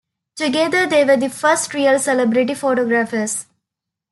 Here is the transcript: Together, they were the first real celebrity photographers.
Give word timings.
Together, 0.35 0.87
they 0.87 1.05
were 1.05 1.15
the 1.15 1.29
first 1.29 1.75
real 1.75 1.99
celebrity 1.99 2.55
photographers. 2.55 3.45